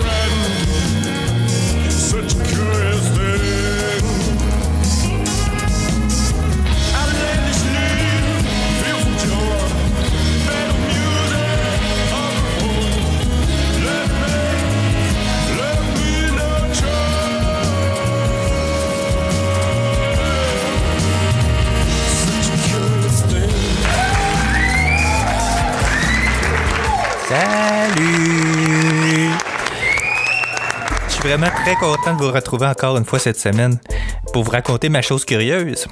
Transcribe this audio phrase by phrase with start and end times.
[0.00, 1.90] friend.
[1.90, 3.67] Such a curious thing.
[31.64, 33.78] Très content de vous retrouver encore une fois cette semaine
[34.32, 35.86] pour vous raconter ma chose curieuse.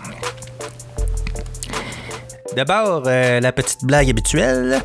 [2.54, 4.80] D'abord, euh, la petite blague habituelle.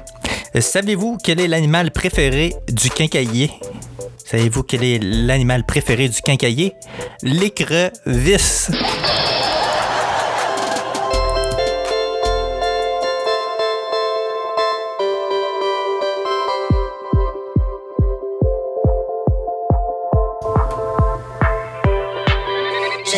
[0.60, 3.52] Savez-vous quel est l'animal préféré du quincaillier?
[4.26, 6.74] Savez-vous quel est l'animal préféré du quincaillier?
[7.24, 8.72] L'écrevisse.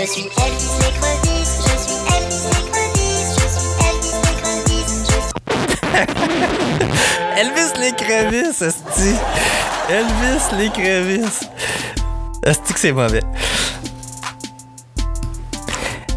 [0.03, 5.33] Je suis Elvis l'écrevisse, je suis Elvis l'écrevisse, je suis Elvis l'écrevisse, je suis
[7.39, 9.15] Elvis l'écrevisse, esti.
[9.89, 11.41] Elvis l'écrevisse.
[12.45, 13.23] Esti que c'est mauvais.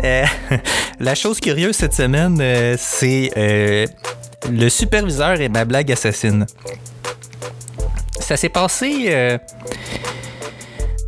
[0.02, 0.24] Euh,
[0.98, 3.86] la chose curieuse cette semaine, euh, c'est euh,
[4.50, 6.44] le superviseur et ma blague assassine.
[8.18, 9.38] Ça s'est passé euh,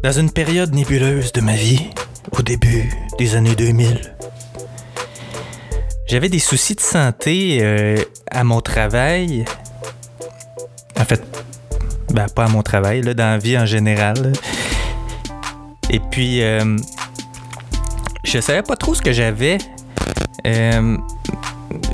[0.05, 1.91] dans une période nébuleuse de ma vie,
[2.33, 4.15] au début des années 2000.
[6.07, 7.97] J'avais des soucis de santé euh,
[8.31, 9.45] à mon travail.
[10.99, 11.23] En fait,
[12.13, 14.33] ben, pas à mon travail, là, dans la vie en général.
[15.91, 16.77] Et puis, euh,
[18.25, 19.59] je savais pas trop ce que j'avais.
[20.47, 20.97] Euh,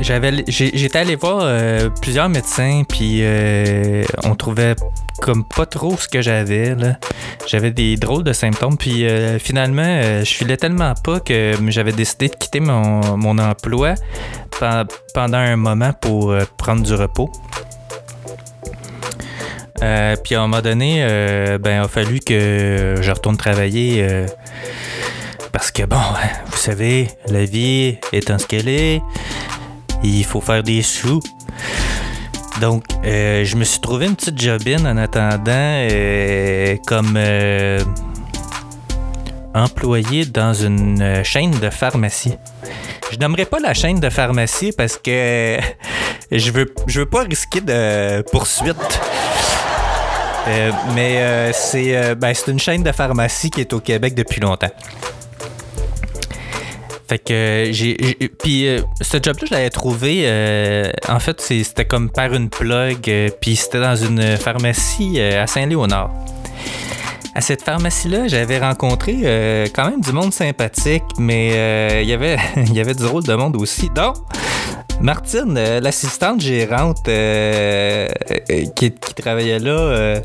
[0.01, 4.75] j'étais allé voir euh, plusieurs médecins puis euh, on trouvait
[5.21, 6.75] comme pas trop ce que j'avais.
[7.47, 12.29] J'avais des drôles de symptômes puis euh, finalement je filais tellement pas que j'avais décidé
[12.29, 13.95] de quitter mon, mon emploi
[14.59, 17.31] pen- pendant un moment pour prendre du repos.
[20.25, 21.05] Puis à un moment donné,
[21.61, 24.25] ben, il a fallu que je retourne travailler
[25.53, 25.97] parce que, bon,
[26.47, 29.03] vous savez, la vie étant ce qu'elle est,
[30.05, 31.21] il faut faire des sous.
[32.61, 37.81] Donc, euh, je me suis trouvé une petite jobine en attendant euh, comme euh,
[39.55, 42.39] employé dans une chaîne de pharmacie.
[43.11, 45.59] Je nommerai pas la chaîne de pharmacie parce que
[46.31, 49.01] je veux, je veux pas risquer de poursuite.
[50.95, 51.53] Mais
[52.17, 54.71] ben, c'est une chaîne de pharmacie qui est au Québec depuis longtemps.
[57.07, 57.95] Fait que euh, j'ai.
[58.43, 60.23] Puis euh, ce job-là, je l'avais trouvé.
[60.25, 63.09] euh, en fait, c'était comme par une plug.
[63.09, 66.11] euh, puis c'était dans une pharmacie à Saint-Léonard.
[67.35, 72.39] À cette pharmacie-là, j'avais rencontré quand même du monde sympathique, mais il y avait
[72.73, 73.91] y avait du rôle de monde aussi.
[73.93, 74.15] Donc,
[75.01, 77.03] Martine, l'assistante gérante
[78.77, 80.21] qui, travaillait là,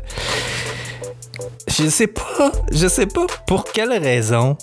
[1.68, 4.56] je sais pas, je sais pas pour quelle raison,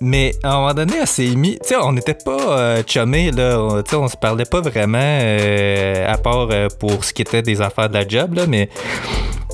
[0.00, 1.30] mais à un moment donné, elle s'est.
[1.34, 3.82] Tu sais, on n'était pas euh, chummés, là.
[3.82, 7.42] Tu sais, on se parlait pas vraiment, euh, à part euh, pour ce qui était
[7.42, 8.68] des affaires de la job, là, mais.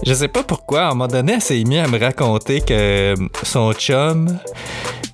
[0.05, 2.75] Je sais pas pourquoi, à un moment donné, elle s'est mise à me raconter que
[2.75, 4.39] euh, son chum,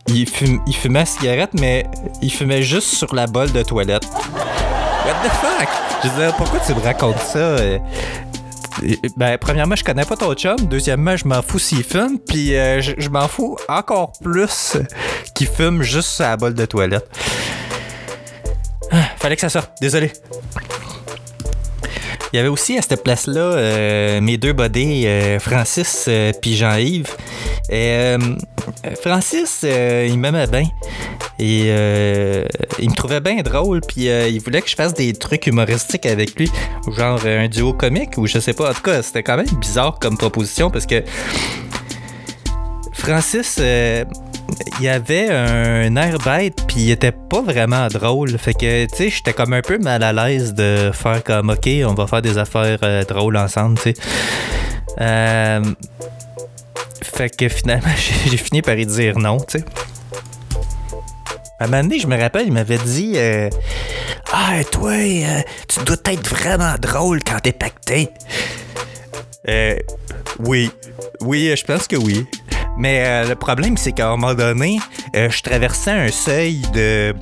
[0.08, 0.26] il,
[0.66, 1.86] il fumait cigarette, mais
[2.20, 4.04] il fumait juste sur la bolle de toilette.
[4.04, 5.68] What the fuck?
[6.02, 7.56] Je disais, pourquoi tu me racontes ça?
[9.16, 10.56] Ben, premièrement, je connais pas ton chum.
[10.62, 12.18] Deuxièmement, je m'en fous s'il fume.
[12.18, 14.76] Puis, euh, je, m'en fous encore plus
[15.34, 17.08] qu'il fume juste la bolle de toilette.
[18.90, 19.72] Ah, fallait que ça sorte.
[19.80, 20.12] Désolé.
[22.32, 26.56] Il y avait aussi à cette place-là euh, mes deux bodés, euh, Francis euh, puis
[26.56, 27.14] Jean-Yves.
[27.70, 28.18] Euh,
[29.02, 30.64] Francis, euh, il m'aimait bien.
[31.38, 31.66] Et
[32.78, 36.38] il me trouvait bien drôle, puis il voulait que je fasse des trucs humoristiques avec
[36.38, 36.48] lui,
[36.96, 38.70] genre un duo comique ou je sais pas.
[38.70, 41.02] En tout cas, c'était quand même bizarre comme proposition parce que
[42.92, 43.60] Francis,
[44.78, 48.36] il y avait un air bête, puis il était pas vraiment drôle.
[48.38, 51.68] Fait que, tu sais, j'étais comme un peu mal à l'aise de faire comme, OK,
[51.86, 53.94] on va faire des affaires euh, drôles ensemble, tu sais.
[55.00, 55.62] Euh,
[57.02, 57.90] fait que finalement,
[58.26, 59.64] j'ai fini par y dire non, tu sais.
[61.58, 63.48] À un moment donné, je me rappelle, il m'avait dit euh,
[64.32, 68.08] Ah, toi, euh, tu dois être vraiment drôle quand t'es pacté.
[69.48, 69.76] Euh,
[70.40, 70.72] oui.
[71.20, 72.26] Oui, je pense que oui.
[72.76, 74.80] Mais euh, le problème, c'est qu'à un moment donné,
[75.14, 77.14] euh, je traversais un seuil de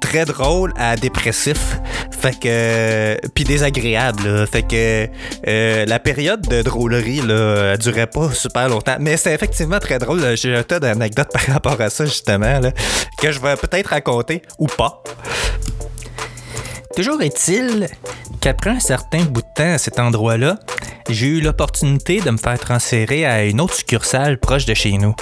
[0.00, 1.78] très drôle à dépressif.
[2.10, 3.18] Fait que.
[3.34, 4.46] Puis désagréable.
[4.46, 5.08] Fait que.
[5.46, 8.96] euh, la période de drôlerie, là, elle durait pas super longtemps.
[9.00, 10.36] Mais c'est effectivement très drôle.
[10.36, 12.60] J'ai un tas d'anecdotes par rapport à ça, justement,
[13.18, 15.02] que je vais peut-être raconter ou pas.
[16.96, 17.88] Toujours est-il
[18.40, 20.58] qu'après un certain bout de temps à cet endroit-là,
[21.10, 25.14] j'ai eu l'opportunité de me faire transférer à une autre succursale proche de chez nous.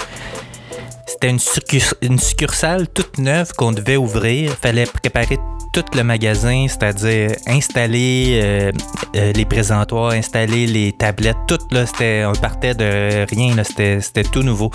[1.07, 4.51] C'était une, succurs- une succursale toute neuve qu'on devait ouvrir.
[4.61, 5.39] Fallait préparer
[5.73, 8.71] tout le magasin, c'est-à-dire installer euh,
[9.15, 11.85] euh, les présentoirs, installer les tablettes, tout là,
[12.29, 14.69] on partait de rien, c'était tout nouveau.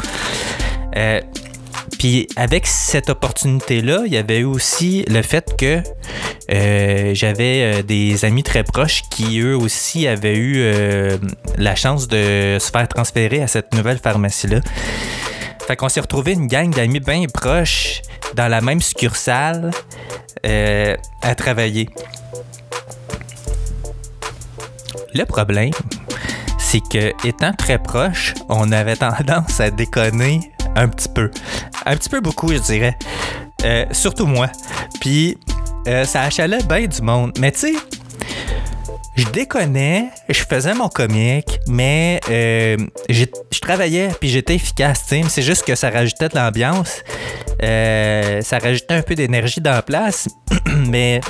[0.97, 1.21] Euh,
[1.99, 5.83] puis avec cette opportunité-là, il y avait eu aussi le fait que
[6.51, 11.19] euh, j'avais euh, des amis très proches qui eux aussi avaient eu euh,
[11.57, 14.61] la chance de se faire transférer à cette nouvelle pharmacie-là.
[15.67, 18.01] Fait qu'on s'est retrouvé une gang d'amis bien proches
[18.35, 19.71] dans la même succursale
[20.45, 21.91] à travailler.
[25.15, 25.73] Le problème,
[26.59, 30.41] c'est que étant très proche, on avait tendance à déconner
[30.79, 31.31] un petit peu.
[31.85, 32.97] Un petit peu beaucoup, je dirais.
[33.65, 34.49] Euh, surtout moi.
[35.01, 35.37] Puis
[35.89, 37.33] euh, ça achalait bien du monde.
[37.39, 37.73] Mais tu sais,
[39.17, 42.77] je déconnais, je faisais mon comique, mais euh,
[43.11, 43.25] je
[43.61, 45.05] travaillais puis j'étais efficace.
[45.29, 47.03] C'est juste que ça rajoutait de l'ambiance.
[47.61, 50.29] Ça rajoutait un peu d'énergie dans la place.
[50.87, 51.21] mais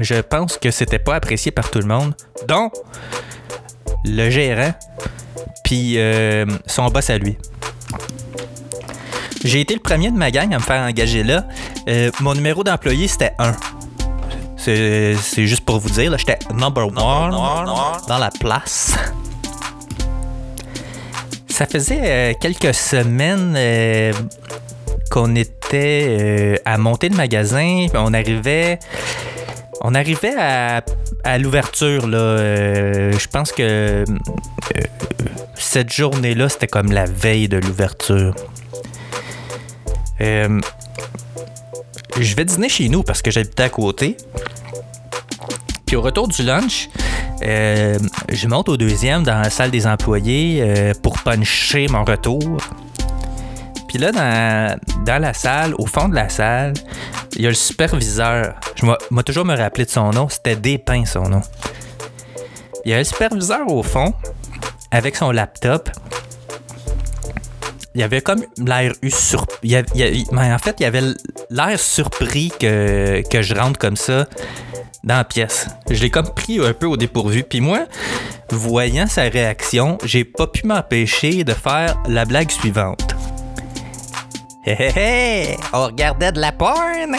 [0.00, 2.14] je pense que c'était pas apprécié par tout le monde.
[2.46, 2.72] Donc,
[4.04, 4.72] le gérant,
[5.64, 7.36] puis euh, son boss à lui.
[9.44, 11.44] J'ai été le premier de ma gang à me faire engager là.
[11.88, 13.54] Euh, mon numéro d'employé, c'était 1.
[14.56, 16.96] C'est c'est juste pour vous dire, là, j'étais number one
[18.08, 18.96] dans la place.
[21.48, 24.12] Ça faisait euh, quelques semaines euh,
[25.10, 27.86] qu'on était à monter le magasin.
[27.88, 28.78] puis On arrivait,
[29.80, 30.82] on arrivait à,
[31.24, 32.08] à l'ouverture.
[32.12, 34.04] Euh, je pense que euh,
[35.54, 38.34] cette journée-là, c'était comme la veille de l'ouverture.
[40.20, 40.60] Euh,
[42.18, 44.16] je vais dîner chez nous parce que j'habitais à côté.
[45.86, 46.88] Puis au retour du lunch,
[47.40, 52.58] je monte au deuxième dans la salle des employés pour puncher mon retour.
[53.88, 56.74] Puis là, dans, dans la salle, au fond de la salle,
[57.36, 58.54] il y a le superviseur.
[58.76, 60.28] Je m'a toujours me rappelé de son nom.
[60.28, 61.40] C'était Despins, son nom.
[62.84, 64.12] Il y a le superviseur au fond,
[64.90, 65.90] avec son laptop.
[67.94, 69.44] Il y avait comme l'air eu sur...
[69.62, 71.02] il y avait- il y a- mais en fait, il y avait
[71.50, 74.26] l'air surpris que, que je rentre comme ça
[75.02, 75.66] dans la pièce.
[75.90, 77.42] Je l'ai comme pris un peu au dépourvu.
[77.42, 77.86] Puis moi,
[78.50, 83.14] voyant sa réaction, j'ai pas pu m'empêcher de faire la blague suivante.
[84.64, 85.56] Hé hé hé!
[85.72, 87.16] On regardait de la porn!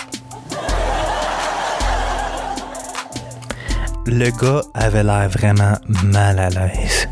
[4.06, 7.08] Le gars avait l'air vraiment mal à l'aise.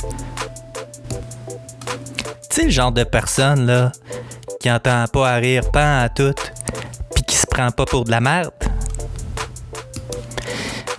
[2.49, 3.91] Tu sais, le genre de personne, là,
[4.59, 6.35] qui entend pas à rire pas à tout,
[7.15, 8.51] puis qui se prend pas pour de la merde.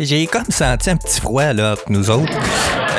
[0.00, 2.33] J'ai comme senti un petit froid, là, entre nous autres.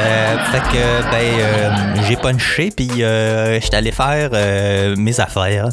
[0.01, 5.70] Euh, fait que, ben, euh, j'ai punché, puis euh, j'étais allé faire euh, mes affaires.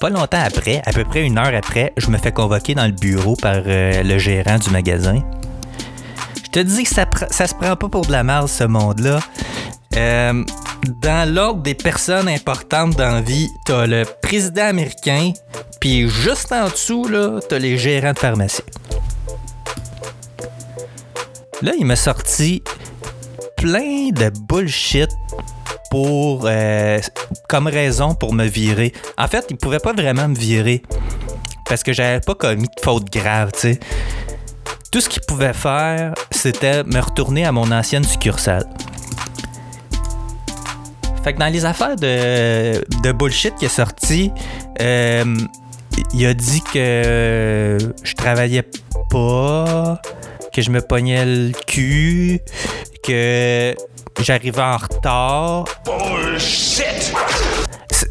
[0.00, 2.92] Pas longtemps après, à peu près une heure après, je me fais convoquer dans le
[2.92, 5.22] bureau par euh, le gérant du magasin.
[6.44, 7.06] Je te dis que ça,
[7.46, 9.20] se prend pas pour de la merde, ce monde-là.
[9.96, 10.44] Euh,
[11.02, 15.32] dans l'ordre des personnes importantes dans la vie, t'as le président américain,
[15.80, 18.62] puis juste en dessous, là, t'as les gérants de pharmacie.
[21.62, 22.62] Là, il m'a sorti
[23.56, 25.08] plein de bullshit
[25.90, 27.00] pour euh,
[27.48, 28.92] comme raison pour me virer.
[29.18, 30.82] En fait, il pouvait pas vraiment me virer
[31.68, 33.80] parce que j'avais pas commis de faute grave, tu sais.
[34.92, 38.66] Tout ce qu'il pouvait faire, c'était me retourner à mon ancienne succursale.
[41.24, 44.30] Fait que dans les affaires de, de bullshit qui est sorti,
[44.80, 45.36] euh,
[46.14, 48.64] il a dit que je travaillais
[49.10, 50.00] pas,
[50.52, 52.40] que je me pognais le cul,
[53.02, 53.74] que
[54.20, 55.64] j'arrivais en retard.
[55.84, 57.12] Bullshit!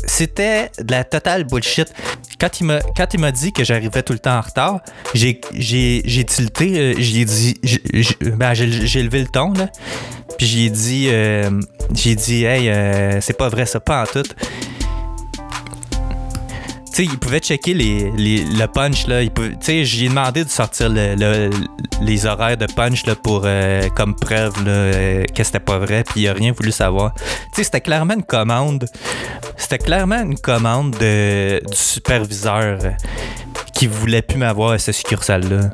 [0.08, 1.92] C'était de la totale bullshit.
[2.40, 4.80] Quand il m'a, quand il m'a dit que j'arrivais tout le temps en retard,
[5.14, 9.54] j'ai, j'ai, j'ai tilté, euh, j'ai dit, j'ai, j'ai- ben, j'ai, j'ai levé le ton,
[9.54, 9.68] là.
[10.38, 11.50] Puis j'ai dit, euh,
[11.94, 14.24] j'ai dit, hey, euh, c'est pas vrai ça, pas en tout.
[16.96, 19.22] Sais, il pouvait checker les, les- le punch, là.
[19.26, 21.50] Tu sais, j'ai demandé de sortir le- le-
[22.00, 26.06] les horaires de punch, là, pour, euh, comme preuve, là, euh, que c'était pas vrai,
[26.06, 27.14] puis il a rien voulu savoir.
[27.16, 27.24] Tu
[27.58, 28.86] sais, c'était clairement une commande.
[29.58, 32.78] C'était clairement une commande de- du superviseur
[33.74, 35.72] qui voulait plus m'avoir à ce succursale-là.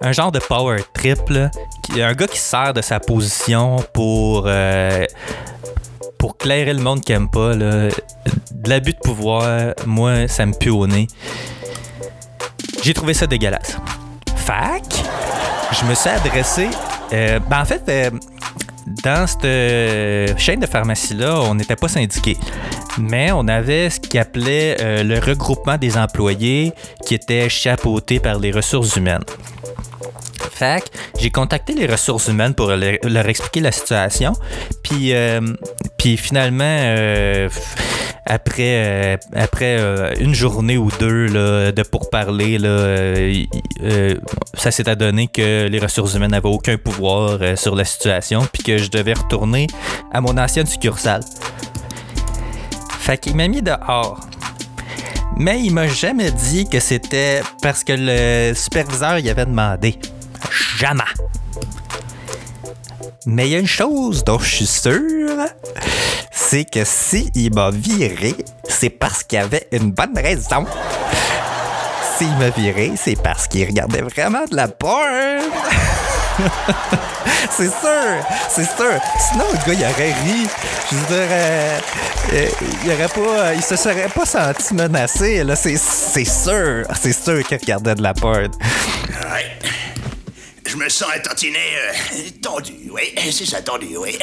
[0.00, 1.52] Un genre de power trip, là.
[1.96, 4.44] Un gars qui sert de sa position pour.
[4.46, 5.04] euh,
[6.20, 7.54] pour clairer le monde qui aime pas.
[7.56, 7.90] De
[8.66, 11.08] l'abus de pouvoir, moi, ça me pue au nez.
[12.84, 13.78] J'ai trouvé ça dégueulasse.
[14.36, 14.84] Fac,
[15.72, 16.68] je me suis adressé.
[17.12, 18.10] euh, ben en fait, euh,
[19.02, 22.36] dans cette euh, chaîne de pharmacie-là, on n'était pas syndiqué.
[22.98, 26.72] Mais on avait ce qu'ils appelait le regroupement des employés
[27.06, 29.24] qui était chapeauté par les ressources humaines.
[31.18, 34.32] J'ai contacté les ressources humaines pour leur, expliquer la situation.
[34.82, 35.40] Puis, euh,
[35.96, 37.48] puis finalement, euh,
[38.26, 39.78] après, euh, après
[40.20, 43.16] une journée ou deux là, de pourparler, là,
[44.54, 48.78] ça s'est adonné que les ressources humaines n'avaient aucun pouvoir sur la situation, puis que
[48.78, 49.66] je devais retourner
[50.12, 51.22] à mon ancienne succursale.
[52.98, 54.20] Fait qu'il m'a mis dehors.
[55.36, 59.98] Mais il m'a jamais dit que c'était parce que le superviseur y avait demandé.
[60.78, 61.04] Jamais.
[63.26, 65.36] Mais il y a une chose dont je suis sûr,
[66.30, 68.34] c'est que si il m'a viré,
[68.68, 70.64] c'est parce qu'il y avait une bonne raison.
[72.16, 75.40] S'il m'a viré, c'est parce qu'il regardait vraiment de la porn.
[77.50, 79.00] c'est sûr, c'est sûr.
[79.18, 80.46] Sinon, le gars, il aurait ri.
[80.90, 81.78] Je veux dire, euh,
[82.32, 82.48] euh,
[82.84, 85.44] il aurait pas, il se serait pas senti menacé.
[85.44, 88.50] Là, c'est, sûr, c'est sûr qu'il regardait de la porn.
[90.70, 93.12] Je me sens un tantinet euh, tendu, oui.
[93.32, 94.16] C'est ça, tendu, oui.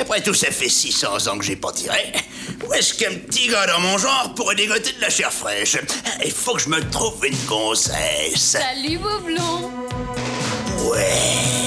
[0.00, 2.10] Après tout, ça fait 600 ans que j'ai pas tiré.
[2.66, 5.76] Où est-ce qu'un petit gars dans mon genre pourrait dégoter de la chair fraîche?
[6.24, 8.56] Il faut que je me trouve une gonzesse.
[8.56, 9.70] Salut, Boublon
[10.90, 11.59] Ouais.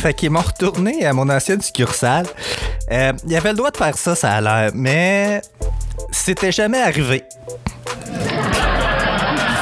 [0.00, 2.24] Fait qu'ils m'ont retourné à mon ancienne succursale.
[2.90, 5.42] Euh, il avait le droit de faire ça, ça a l'air, mais
[6.10, 7.22] c'était jamais arrivé.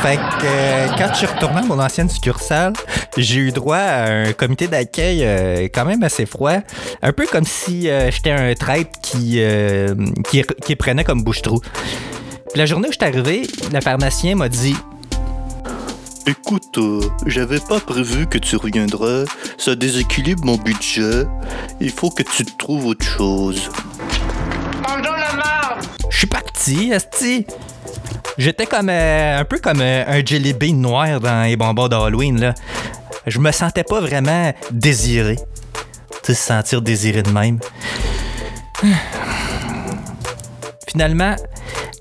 [0.02, 2.73] Fait que euh, quand je suis retourné à mon ancienne succursale,
[3.16, 6.59] j'ai eu droit à un comité d'accueil euh, quand même assez froid.
[7.02, 9.42] Un peu comme si euh, j'étais un traître qui,
[10.64, 11.61] qui, prenait comme bouche-trou.
[12.54, 13.42] La journée où je suis arrivé,
[13.73, 14.76] le pharmacien m'a dit
[16.29, 19.25] Écoute, euh, j'avais pas prévu que tu reviendrais.
[19.57, 21.25] Ça déséquilibre mon budget.
[21.81, 23.71] Il faut que tu te trouves autre chose.
[26.11, 27.47] Je suis parti, esti.
[28.37, 32.39] J'étais comme euh, un peu comme euh, un jelly bean noir dans les bonbons d'Halloween
[32.39, 32.55] là.
[33.27, 35.37] Je me sentais pas vraiment désiré.
[35.37, 37.59] Tu sais, se sentir désiré de même.
[40.89, 41.37] Finalement,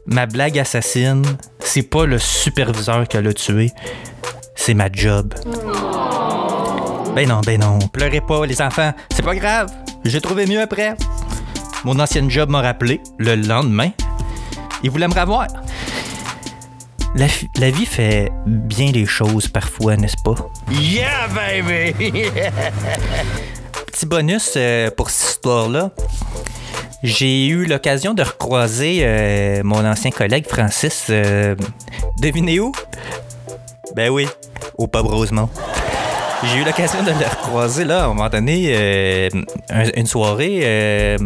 [0.06, 1.24] ma blague assassine,
[1.62, 3.72] c'est pas le superviseur qui l'a tué,
[4.68, 5.34] c'est ma job.
[7.16, 9.72] Ben non, ben non, pleurez pas les enfants, c'est pas grave.
[10.04, 10.94] J'ai trouvé mieux après.
[11.86, 13.92] Mon ancienne job m'a rappelé le lendemain.
[14.84, 15.48] Il voulait me revoir.
[17.16, 20.36] La, vie fait bien les choses parfois, n'est-ce pas?
[20.70, 21.94] Yeah, baby!
[23.86, 25.92] Petit bonus euh, pour cette histoire-là.
[27.04, 31.06] J'ai eu l'occasion de recroiser euh, mon ancien collègue Francis.
[31.10, 31.56] euh,
[32.20, 32.74] devinez où?
[33.98, 34.28] Ben oui,
[34.78, 35.50] au pub Rosemont.
[36.44, 39.28] J'ai eu l'occasion de le recroiser là, à un moment donné, euh,
[39.72, 40.60] un- une soirée.
[40.66, 41.18] euh,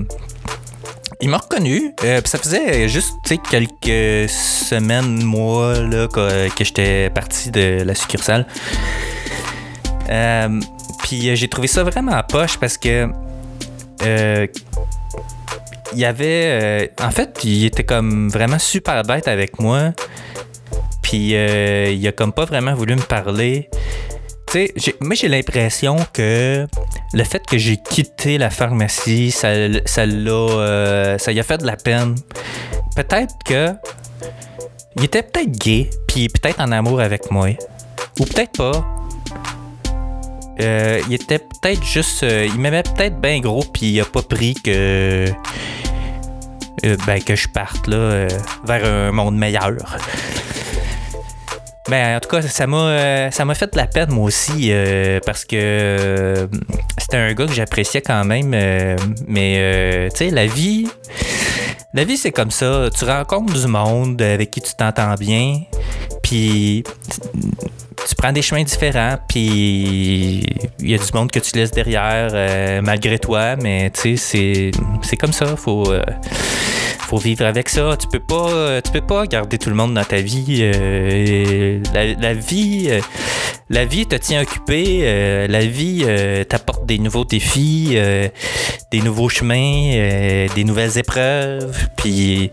[1.19, 1.93] il m'a reconnu.
[2.05, 3.11] euh, ça faisait juste
[3.49, 8.47] quelques semaines, mois là, que, j'étais parti de la succursale.
[11.03, 13.09] Puis j'ai trouvé ça vraiment à poche parce que
[14.01, 16.89] il y avait.
[17.01, 19.91] en fait, il était comme vraiment super bête avec moi.
[21.11, 23.69] Puis euh, il a comme pas vraiment voulu me parler.
[24.49, 26.65] Tu sais, moi j'ai l'impression que
[27.11, 29.49] le fait que j'ai quitté la pharmacie, ça,
[29.85, 32.15] ça l'a, euh, ça y a fait de la peine.
[32.95, 33.73] Peut-être que
[34.95, 37.49] il était peut-être gay, puis peut-être en amour avec moi.
[38.21, 38.85] Ou peut-être pas.
[40.61, 42.21] Euh, il était peut-être juste.
[42.21, 45.25] il m'aimait peut-être bien gros, puis il a pas pris que.
[47.05, 48.27] ben, que je parte là,
[48.63, 49.75] vers un monde meilleur.
[51.89, 54.67] Ben, en tout cas, ça m'a, euh, ça m'a fait de la peine, moi aussi,
[54.69, 56.47] euh, parce que euh,
[56.97, 58.49] c'était un gars que j'appréciais quand même.
[59.27, 60.87] mais, tu sais, la vie.
[61.93, 62.89] La vie, c'est comme ça.
[62.97, 65.61] Tu rencontres du monde avec qui tu t'entends bien,
[66.21, 66.83] puis
[68.07, 70.45] tu prends des chemins différents, puis
[70.79, 74.71] il y a du monde que tu laisses derrière malgré toi, mais tu sais, c'est,
[75.01, 75.57] c'est comme ça.
[75.57, 75.91] Faut,
[77.11, 77.97] faut vivre avec ça.
[77.97, 80.59] Tu peux pas, euh, tu peux pas garder tout le monde dans ta vie.
[80.61, 83.01] euh, la, vie, euh,
[83.69, 85.45] la vie te tient occupé.
[85.49, 86.05] la vie
[86.47, 87.97] t'apporte des nouveaux défis,
[88.91, 91.89] des nouveaux chemins, des nouvelles épreuves.
[91.97, 92.49] Puis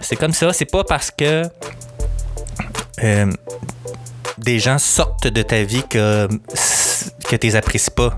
[0.00, 0.52] c'est comme ça.
[0.52, 1.44] C'est pas parce que
[4.38, 6.26] des gens sortent de ta vie que
[7.28, 8.16] que tu les apprécies pas.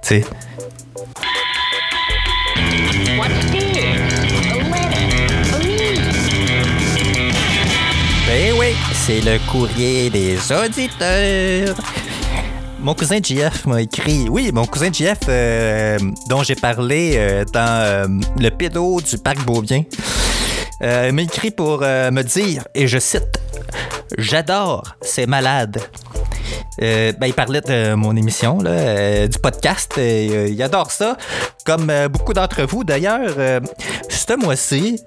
[0.00, 0.24] Tu sais.
[9.08, 11.74] C'est le courrier des auditeurs.
[12.78, 14.28] Mon cousin JF m'a écrit.
[14.28, 15.98] Oui, mon cousin JF, euh,
[16.28, 18.06] dont j'ai parlé euh, dans euh,
[18.38, 19.84] le pédo du parc Beaubien,
[20.82, 23.40] m'a écrit pour me dire, et je cite,
[24.18, 25.80] J'adore, c'est malade.
[26.82, 29.96] Euh, ben, il parlait de mon émission, là, du podcast.
[29.96, 31.16] et, il adore ça.
[31.64, 33.30] Comme beaucoup d'entre vous, d'ailleurs,
[34.10, 35.00] ce mois-ci,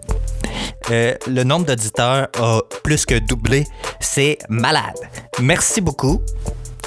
[0.92, 3.66] euh, le nombre d'auditeurs a plus que doublé.
[4.00, 5.00] C'est malade.
[5.40, 6.22] Merci beaucoup.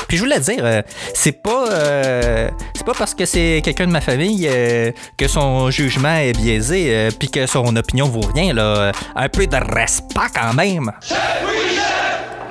[0.09, 0.83] Puis je voulais dire, euh,
[1.15, 5.71] c'est pas euh, c'est pas parce que c'est quelqu'un de ma famille euh, que son
[5.71, 8.93] jugement est biaisé euh, puis que son opinion vaut rien là.
[9.17, 10.93] Un peu de respect quand même.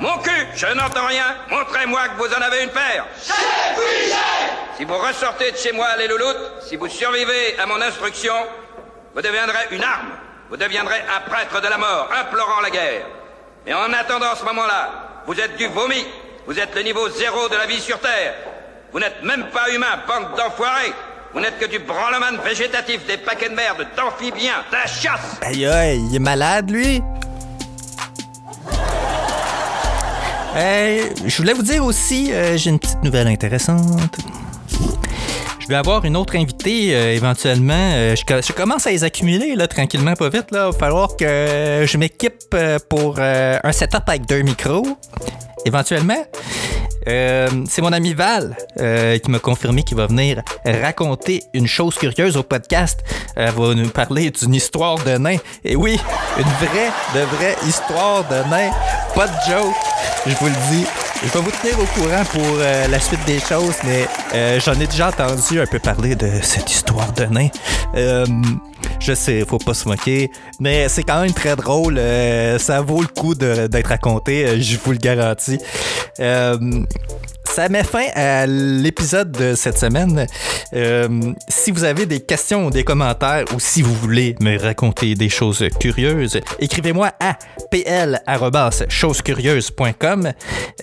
[0.00, 1.36] Mon cul, je n'entends rien.
[1.50, 3.06] Montrez-moi que vous en avez une paire.
[4.76, 8.34] Si vous ressortez de chez moi, les louloutes, si vous survivez à mon instruction,
[9.14, 10.10] vous deviendrez une arme.
[10.50, 13.06] Vous deviendrez un prêtre de la mort, implorant la guerre.
[13.66, 16.04] Mais en attendant ce moment-là, vous êtes du vomi.
[16.46, 18.34] Vous êtes le niveau zéro de la vie sur Terre.
[18.92, 20.92] Vous n'êtes même pas humain, bande d'enfoirés.
[21.32, 25.40] Vous n'êtes que du branleman végétatif, des paquets de merde, d'amphibiens, de la chasse.
[25.40, 27.02] Aïe aïe, il est malade lui?
[30.54, 34.16] Je voulais vous dire aussi, euh, j'ai une petite nouvelle intéressante.
[35.64, 37.72] Je vais avoir une autre invitée euh, éventuellement.
[37.94, 40.50] Euh, je, co- je commence à les accumuler là, tranquillement, pas vite.
[40.50, 40.66] Là.
[40.68, 44.86] Il va falloir que je m'équipe euh, pour euh, un setup avec deux micros.
[45.64, 46.22] Éventuellement.
[47.08, 51.94] Euh, c'est mon ami Val euh, qui m'a confirmé qu'il va venir raconter une chose
[51.96, 53.00] curieuse au podcast.
[53.34, 55.36] Elle va nous parler d'une histoire de nain.
[55.64, 55.98] Et oui,
[56.38, 58.70] une vraie, de vraie histoire de nain.
[59.14, 59.74] Pas de joke,
[60.26, 60.86] je vous le dis.
[61.22, 64.74] Je vais vous tenir au courant pour euh, la suite des choses, mais euh, j'en
[64.74, 67.48] ai déjà entendu un peu parler de cette histoire de nain.
[67.94, 68.26] Euh,
[69.00, 70.30] je sais, faut pas se moquer,
[70.60, 71.98] mais c'est quand même très drôle.
[71.98, 75.58] euh, ça vaut le coup d'être raconté, euh, je vous le garantis.
[76.20, 76.56] Euh,
[77.44, 80.26] ça met fin à l'épisode de cette semaine.
[81.48, 85.64] Si vous avez des questions des commentaires ou si vous voulez me raconter des choses
[85.78, 87.38] curieuses, écrivez-moi à
[87.70, 90.32] pl.chosescurieuses.com.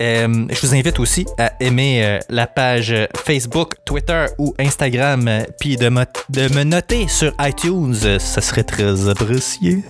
[0.00, 5.28] Euh, je vous invite aussi à aimer la page Facebook, Twitter ou Instagram,
[5.60, 7.98] puis de me noter sur iTunes.
[8.04, 9.82] Euh, Ça serait très apprécié.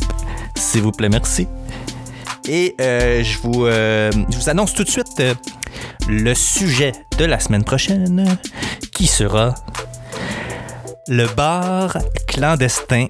[0.56, 1.46] S'il vous plaît, merci.
[2.48, 5.22] Et euh, je, vous, euh, je vous annonce tout de suite
[6.08, 8.36] le sujet de la semaine prochaine,
[8.92, 9.54] qui sera
[11.08, 11.96] le bar
[12.26, 13.06] clandestin.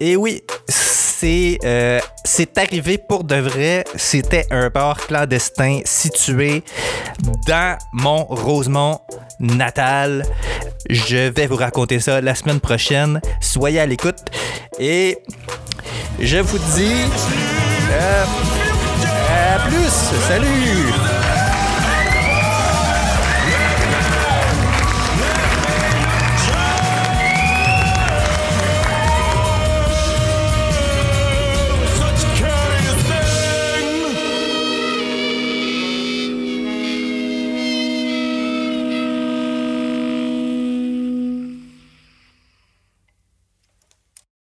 [0.00, 1.58] Et oui, c'est
[2.56, 3.84] arrivé pour de vrai.
[3.94, 6.62] C'était un bar clandestin situé
[7.46, 9.00] dans mon Rosemont
[9.40, 10.24] natal.
[10.90, 13.20] Je vais vous raconter ça la semaine prochaine.
[13.40, 14.18] Soyez à l'écoute.
[14.78, 15.18] Et
[16.20, 17.04] je vous dis...
[17.92, 18.24] euh,
[19.56, 19.90] à plus.
[20.28, 21.15] Salut.